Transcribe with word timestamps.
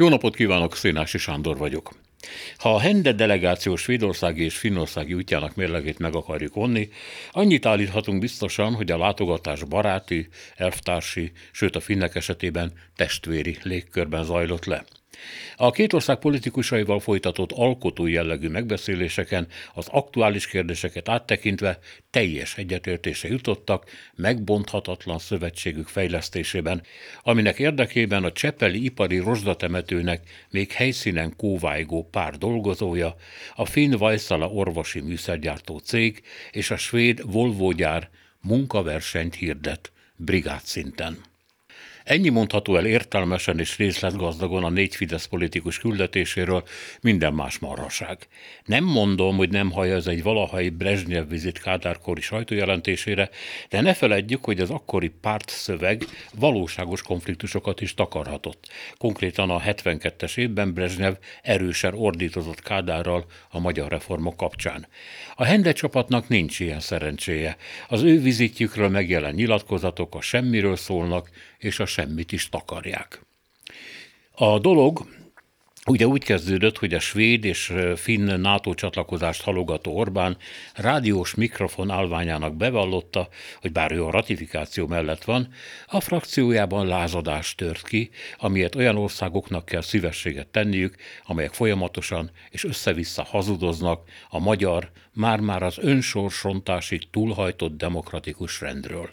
Jó 0.00 0.08
napot 0.08 0.34
kívánok, 0.34 0.76
Szénási 0.76 1.18
Sándor 1.18 1.56
vagyok. 1.56 1.94
Ha 2.56 2.74
a 2.74 2.78
Hende 2.80 3.12
delegáció 3.12 3.76
svédországi 3.76 4.44
és 4.44 4.56
finnországi 4.56 5.14
útjának 5.14 5.54
mérlegét 5.54 5.98
meg 5.98 6.14
akarjuk 6.14 6.54
vonni, 6.54 6.88
annyit 7.30 7.66
állíthatunk 7.66 8.20
biztosan, 8.20 8.74
hogy 8.74 8.90
a 8.90 8.98
látogatás 8.98 9.64
baráti, 9.64 10.28
elvtársi, 10.56 11.32
sőt 11.52 11.76
a 11.76 11.80
finnek 11.80 12.14
esetében 12.14 12.72
testvéri 12.96 13.56
légkörben 13.62 14.24
zajlott 14.24 14.64
le. 14.64 14.84
A 15.56 15.70
két 15.70 15.92
ország 15.92 16.18
politikusaival 16.18 17.00
folytatott 17.00 17.52
alkotó 17.52 18.06
jellegű 18.06 18.48
megbeszéléseken 18.48 19.46
az 19.74 19.88
aktuális 19.90 20.46
kérdéseket 20.46 21.08
áttekintve 21.08 21.78
teljes 22.10 22.56
egyetértése 22.56 23.28
jutottak 23.28 23.90
megbonthatatlan 24.14 25.18
szövetségük 25.18 25.88
fejlesztésében, 25.88 26.82
aminek 27.22 27.58
érdekében 27.58 28.24
a 28.24 28.32
Csepeli 28.32 28.84
ipari 28.84 29.18
rozsdatemetőnek 29.18 30.46
még 30.50 30.72
helyszínen 30.72 31.36
kóvájgó 31.36 32.08
pár 32.10 32.36
dolgozója, 32.36 33.14
a 33.54 33.64
finn 33.64 33.96
Vajszala 33.96 34.48
orvosi 34.48 35.00
műszergyártó 35.00 35.78
cég 35.78 36.22
és 36.50 36.70
a 36.70 36.76
svéd 36.76 37.32
Volvo 37.32 37.72
gyár 37.72 38.10
munkaversenyt 38.40 39.34
hirdet 39.34 39.92
brigád 40.16 40.62
szinten. 40.64 41.27
Ennyi 42.08 42.28
mondható 42.28 42.76
el 42.76 42.86
értelmesen 42.86 43.58
és 43.58 43.76
részletgazdagon 43.76 44.64
a 44.64 44.68
négy 44.68 44.94
Fidesz 44.94 45.24
politikus 45.24 45.78
küldetéséről, 45.78 46.62
minden 47.00 47.32
más 47.32 47.58
marhaság. 47.58 48.18
Nem 48.64 48.84
mondom, 48.84 49.36
hogy 49.36 49.50
nem 49.50 49.70
hallja 49.70 49.94
ez 49.94 50.06
egy 50.06 50.22
valahai 50.22 50.68
Brezsnyev 50.68 51.28
vizit 51.28 51.58
Kádárkori 51.58 52.20
sajtójelentésére, 52.20 53.30
de 53.68 53.80
ne 53.80 53.94
feledjük, 53.94 54.44
hogy 54.44 54.60
az 54.60 54.70
akkori 54.70 55.08
párt 55.20 55.48
szöveg 55.50 56.04
valóságos 56.34 57.02
konfliktusokat 57.02 57.80
is 57.80 57.94
takarhatott. 57.94 58.68
Konkrétan 58.98 59.50
a 59.50 59.60
72-es 59.60 60.38
évben 60.38 60.72
Brezsnyev 60.72 61.14
erősen 61.42 61.94
ordítozott 61.94 62.62
Kádárral 62.62 63.24
a 63.50 63.58
magyar 63.58 63.90
reformok 63.90 64.36
kapcsán. 64.36 64.86
A 65.34 65.44
Hende 65.44 65.72
csapatnak 65.72 66.28
nincs 66.28 66.60
ilyen 66.60 66.80
szerencséje. 66.80 67.56
Az 67.88 68.02
ő 68.02 68.20
vizitjükről 68.20 68.88
megjelen 68.88 69.34
nyilatkozatok 69.34 70.14
a 70.14 70.20
semmiről 70.20 70.76
szólnak, 70.76 71.30
és 71.58 71.80
a 71.80 71.86
semmit 71.98 72.32
is 72.32 72.48
takarják. 72.48 73.20
A 74.32 74.58
dolog 74.58 75.06
Ugye 75.86 76.06
úgy 76.06 76.24
kezdődött, 76.24 76.78
hogy 76.78 76.94
a 76.94 77.00
svéd 77.00 77.44
és 77.44 77.72
finn 77.96 78.40
NATO 78.40 78.74
csatlakozást 78.74 79.42
halogató 79.42 79.96
Orbán 79.96 80.36
rádiós 80.74 81.34
mikrofon 81.34 81.90
állványának 81.90 82.56
bevallotta, 82.56 83.28
hogy 83.60 83.72
bár 83.72 83.92
ő 83.92 84.04
a 84.04 84.10
ratifikáció 84.10 84.86
mellett 84.86 85.24
van, 85.24 85.48
a 85.86 86.00
frakciójában 86.00 86.86
lázadás 86.86 87.54
tört 87.54 87.86
ki, 87.86 88.10
amiért 88.38 88.74
olyan 88.74 88.96
országoknak 88.96 89.64
kell 89.64 89.82
szívességet 89.82 90.48
tenniük, 90.48 90.96
amelyek 91.24 91.52
folyamatosan 91.52 92.30
és 92.50 92.64
össze-vissza 92.64 93.22
hazudoznak 93.22 94.08
a 94.30 94.38
magyar, 94.38 94.90
már-már 95.12 95.62
az 95.62 95.78
önsorsrontásig 95.78 97.10
túlhajtott 97.10 97.76
demokratikus 97.76 98.60
rendről. 98.60 99.10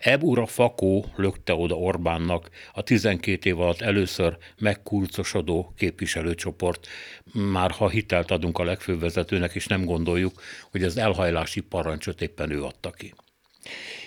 Eb 0.00 0.24
ura 0.24 0.46
Fakó 0.46 1.04
lökte 1.16 1.54
oda 1.54 1.74
Orbánnak 1.74 2.50
a 2.72 2.82
12 2.82 3.50
év 3.50 3.60
alatt 3.60 3.80
először 3.80 4.36
megkurcosodó 4.58 5.72
képviselőcsoport, 5.76 6.86
már 7.32 7.70
ha 7.70 7.88
hitelt 7.88 8.30
adunk 8.30 8.58
a 8.58 8.64
legfőbb 8.64 9.00
vezetőnek, 9.00 9.54
és 9.54 9.66
nem 9.66 9.84
gondoljuk, 9.84 10.42
hogy 10.70 10.82
az 10.82 10.96
elhajlási 10.96 11.60
parancsot 11.60 12.22
éppen 12.22 12.50
ő 12.50 12.64
adta 12.64 12.90
ki. 12.90 13.14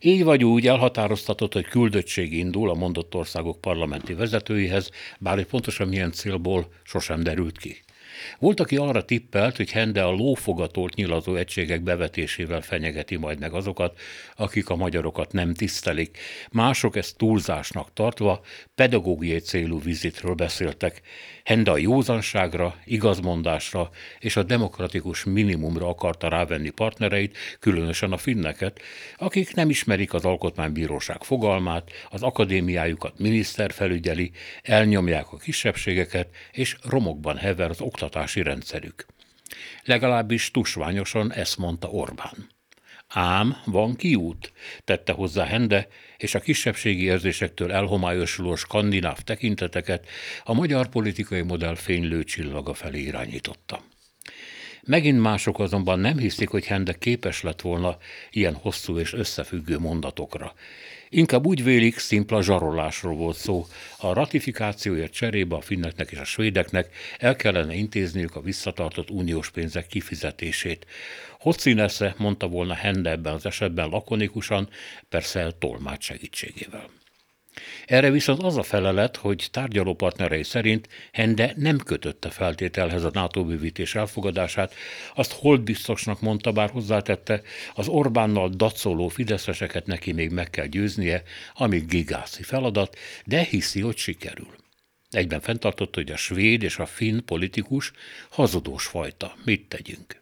Így 0.00 0.24
vagy 0.24 0.44
úgy 0.44 0.66
elhatároztatott, 0.66 1.52
hogy 1.52 1.64
küldöttség 1.64 2.32
indul 2.32 2.70
a 2.70 2.74
mondott 2.74 3.14
országok 3.14 3.60
parlamenti 3.60 4.14
vezetőihez, 4.14 4.90
bár 5.18 5.34
hogy 5.34 5.46
pontosan 5.46 5.88
milyen 5.88 6.12
célból 6.12 6.72
sosem 6.82 7.22
derült 7.22 7.58
ki. 7.58 7.82
Volt, 8.38 8.60
aki 8.60 8.76
arra 8.76 9.04
tippelt, 9.04 9.56
hogy 9.56 9.70
Hende 9.70 10.02
a 10.02 10.10
lófogatolt 10.10 10.94
nyilazó 10.94 11.34
egységek 11.34 11.82
bevetésével 11.82 12.60
fenyegeti 12.60 13.16
majd 13.16 13.38
meg 13.38 13.52
azokat, 13.52 13.98
akik 14.36 14.68
a 14.68 14.76
magyarokat 14.76 15.32
nem 15.32 15.54
tisztelik. 15.54 16.18
Mások 16.50 16.96
ezt 16.96 17.16
túlzásnak 17.16 17.92
tartva 17.92 18.40
pedagógiai 18.74 19.38
célú 19.38 19.80
vizitről 19.80 20.34
beszéltek. 20.34 21.00
Hende 21.44 21.70
a 21.70 21.76
józanságra, 21.76 22.76
igazmondásra 22.84 23.90
és 24.18 24.36
a 24.36 24.42
demokratikus 24.42 25.24
minimumra 25.24 25.88
akarta 25.88 26.28
rávenni 26.28 26.70
partnereit, 26.70 27.36
különösen 27.60 28.12
a 28.12 28.16
finneket, 28.16 28.80
akik 29.16 29.54
nem 29.54 29.70
ismerik 29.70 30.14
az 30.14 30.24
alkotmánybíróság 30.24 31.22
fogalmát, 31.22 31.90
az 32.10 32.22
akadémiájukat 32.22 33.18
miniszter 33.18 33.72
felügyeli, 33.72 34.30
elnyomják 34.62 35.32
a 35.32 35.36
kisebbségeket, 35.36 36.28
és 36.52 36.76
romokban 36.82 37.36
hever 37.36 37.70
az 37.70 37.80
oktatási 38.02 38.42
rendszerük. 38.42 39.06
Legalábbis 39.84 40.50
tusványosan 40.50 41.32
ezt 41.32 41.56
mondta 41.56 41.88
Orbán. 41.88 42.48
Ám 43.08 43.56
van 43.64 43.96
kiút, 43.96 44.52
tette 44.84 45.12
hozzá 45.12 45.44
Hende, 45.44 45.88
és 46.16 46.34
a 46.34 46.40
kisebbségi 46.40 47.02
érzésektől 47.02 47.72
elhomályosuló 47.72 48.56
skandináv 48.56 49.18
tekinteteket 49.18 50.06
a 50.44 50.52
magyar 50.52 50.88
politikai 50.88 51.42
modell 51.42 51.74
fénylő 51.74 52.24
csillaga 52.24 52.74
felé 52.74 53.00
irányította. 53.00 53.82
Megint 54.82 55.20
mások 55.20 55.58
azonban 55.58 56.00
nem 56.00 56.18
hiszik, 56.18 56.48
hogy 56.48 56.66
Hende 56.66 56.92
képes 56.92 57.42
lett 57.42 57.60
volna 57.60 57.96
ilyen 58.30 58.54
hosszú 58.54 58.98
és 58.98 59.12
összefüggő 59.12 59.78
mondatokra. 59.78 60.54
Inkább 61.10 61.46
úgy 61.46 61.64
vélik, 61.64 61.98
szimpla 61.98 62.42
zsarolásról 62.42 63.14
volt 63.14 63.36
szó. 63.36 63.66
A 63.98 64.12
ratifikációért 64.12 65.12
cserébe 65.12 65.56
a 65.56 65.60
finneknek 65.60 66.10
és 66.10 66.18
a 66.18 66.24
svédeknek 66.24 66.94
el 67.18 67.36
kellene 67.36 67.74
intézniük 67.74 68.36
a 68.36 68.40
visszatartott 68.40 69.10
uniós 69.10 69.50
pénzek 69.50 69.86
kifizetését. 69.86 70.86
Hocinese 71.38 72.14
mondta 72.18 72.48
volna 72.48 72.74
Hende 72.74 73.10
ebben 73.10 73.34
az 73.34 73.46
esetben 73.46 73.88
lakonikusan, 73.88 74.68
persze 75.08 75.52
tolmács 75.58 76.04
segítségével. 76.04 76.88
Erre 77.86 78.10
viszont 78.10 78.42
az 78.42 78.56
a 78.56 78.62
felelet, 78.62 79.16
hogy 79.16 79.48
tárgyalópartnerei 79.50 80.42
szerint 80.42 80.88
Hende 81.12 81.52
nem 81.56 81.78
kötötte 81.78 82.30
feltételhez 82.30 83.04
a 83.04 83.10
NATO 83.12 83.44
bővítés 83.44 83.94
elfogadását, 83.94 84.74
azt 85.14 85.32
hold 85.32 85.60
biztosnak 85.60 86.20
mondta, 86.20 86.52
bár 86.52 86.70
hozzátette, 86.70 87.42
az 87.74 87.88
Orbánnal 87.88 88.48
dacoló 88.48 89.08
fideszeseket 89.08 89.86
neki 89.86 90.12
még 90.12 90.30
meg 90.30 90.50
kell 90.50 90.66
győznie, 90.66 91.22
amíg 91.54 91.86
gigászi 91.86 92.42
feladat, 92.42 92.96
de 93.24 93.40
hiszi, 93.40 93.80
hogy 93.80 93.96
sikerül. 93.96 94.56
Egyben 95.10 95.40
fenntartotta, 95.40 95.98
hogy 96.00 96.10
a 96.10 96.16
svéd 96.16 96.62
és 96.62 96.78
a 96.78 96.86
finn 96.86 97.24
politikus 97.24 97.92
hazudós 98.30 98.86
fajta. 98.86 99.34
Mit 99.44 99.68
tegyünk? 99.68 100.18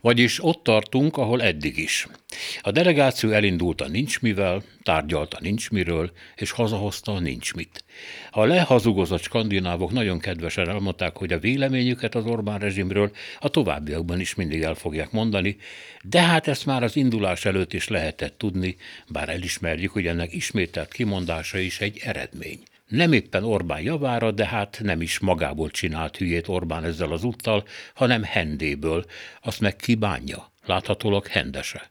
Vagyis 0.00 0.44
ott 0.44 0.62
tartunk, 0.62 1.16
ahol 1.16 1.42
eddig 1.42 1.78
is. 1.78 2.06
A 2.60 2.70
delegáció 2.70 3.30
elindult 3.30 3.80
a 3.80 3.88
nincs 3.88 4.20
mivel, 4.20 4.62
tárgyalta 4.82 5.38
nincs 5.40 5.70
miről, 5.70 6.10
és 6.36 6.50
hazahozta 6.50 7.12
a 7.12 7.20
nincs 7.20 7.54
mit. 7.54 7.84
A 8.30 8.44
lehazugozott 8.44 9.22
skandinávok 9.22 9.92
nagyon 9.92 10.18
kedvesen 10.18 10.68
elmondták, 10.68 11.16
hogy 11.16 11.32
a 11.32 11.38
véleményüket 11.38 12.14
az 12.14 12.24
Orbán 12.24 12.58
rezsimről 12.58 13.10
a 13.40 13.48
továbbiakban 13.48 14.20
is 14.20 14.34
mindig 14.34 14.62
el 14.62 14.74
fogják 14.74 15.10
mondani, 15.10 15.56
de 16.02 16.20
hát 16.20 16.48
ezt 16.48 16.66
már 16.66 16.82
az 16.82 16.96
indulás 16.96 17.44
előtt 17.44 17.72
is 17.72 17.88
lehetett 17.88 18.38
tudni, 18.38 18.76
bár 19.08 19.28
elismerjük, 19.28 19.92
hogy 19.92 20.06
ennek 20.06 20.32
ismételt 20.32 20.92
kimondása 20.92 21.58
is 21.58 21.80
egy 21.80 22.00
eredmény. 22.04 22.58
Nem 22.86 23.12
éppen 23.12 23.44
Orbán 23.44 23.80
javára, 23.80 24.30
de 24.30 24.46
hát 24.46 24.78
nem 24.82 25.00
is 25.00 25.18
magából 25.18 25.70
csinált 25.70 26.16
hülyét 26.16 26.48
Orbán 26.48 26.84
ezzel 26.84 27.12
az 27.12 27.24
úttal, 27.24 27.64
hanem 27.94 28.22
hendéből, 28.22 29.04
azt 29.42 29.60
meg 29.60 29.76
kibánja, 29.76 30.52
láthatólag 30.66 31.26
hendese. 31.26 31.90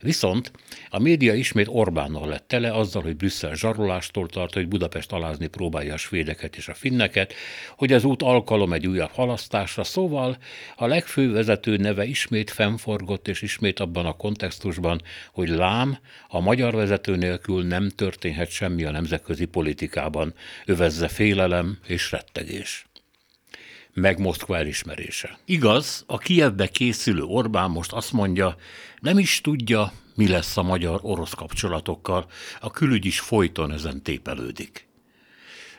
Viszont 0.00 0.52
a 0.88 0.98
média 0.98 1.34
ismét 1.34 1.66
Orbánnal 1.68 2.28
lett 2.28 2.48
tele 2.48 2.72
azzal, 2.72 3.02
hogy 3.02 3.16
Brüsszel 3.16 3.54
zsarolástól 3.54 4.28
tart, 4.28 4.54
hogy 4.54 4.68
Budapest 4.68 5.12
alázni 5.12 5.46
próbálja 5.46 5.94
a 5.94 5.96
svédeket 5.96 6.56
és 6.56 6.68
a 6.68 6.74
finneket, 6.74 7.34
hogy 7.76 7.92
az 7.92 8.04
út 8.04 8.22
alkalom 8.22 8.72
egy 8.72 8.86
újabb 8.86 9.10
halasztásra, 9.10 9.84
szóval 9.84 10.36
a 10.76 10.86
legfőbb 10.86 11.32
vezető 11.32 11.76
neve 11.76 12.04
ismét 12.04 12.50
fennforgott, 12.50 13.28
és 13.28 13.42
ismét 13.42 13.80
abban 13.80 14.06
a 14.06 14.12
kontextusban, 14.12 15.02
hogy 15.32 15.48
lám, 15.48 15.98
a 16.28 16.40
magyar 16.40 16.74
vezető 16.74 17.16
nélkül 17.16 17.64
nem 17.64 17.88
történhet 17.88 18.50
semmi 18.50 18.84
a 18.84 18.90
nemzetközi 18.90 19.44
politikában, 19.44 20.34
övezze 20.66 21.08
félelem 21.08 21.78
és 21.86 22.10
rettegés 22.10 22.86
meg 23.94 24.18
Moszkva 24.18 24.56
elismerése. 24.56 25.38
Igaz, 25.44 26.04
a 26.06 26.18
Kievbe 26.18 26.68
készülő 26.68 27.22
Orbán 27.22 27.70
most 27.70 27.92
azt 27.92 28.12
mondja, 28.12 28.56
nem 29.00 29.18
is 29.18 29.40
tudja, 29.40 29.92
mi 30.14 30.28
lesz 30.28 30.56
a 30.56 30.62
magyar-orosz 30.62 31.34
kapcsolatokkal, 31.34 32.26
a 32.60 32.70
külügy 32.70 33.04
is 33.04 33.20
folyton 33.20 33.72
ezen 33.72 34.02
tépelődik. 34.02 34.86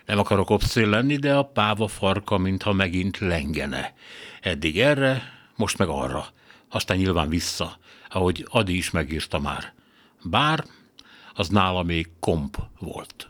Nem 0.05 0.19
akarok 0.19 0.49
obszél 0.49 0.89
lenni, 0.89 1.15
de 1.15 1.35
a 1.35 1.43
páva 1.43 1.87
farka, 1.87 2.37
mintha 2.37 2.73
megint 2.73 3.17
lengene. 3.17 3.93
Eddig 4.41 4.79
erre, 4.79 5.23
most 5.55 5.77
meg 5.77 5.87
arra, 5.87 6.27
aztán 6.69 6.97
nyilván 6.97 7.29
vissza, 7.29 7.79
ahogy 8.09 8.47
Adi 8.49 8.77
is 8.77 8.91
megírta 8.91 9.39
már. 9.39 9.73
Bár 10.23 10.65
az 11.33 11.47
nála 11.47 11.83
még 11.83 12.09
komp 12.19 12.57
volt. 12.79 13.29